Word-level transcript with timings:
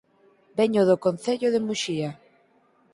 Veño 0.59 0.81
do 0.89 0.95
Concello 1.05 1.47
de 1.51 1.63
Muxía 1.67 2.09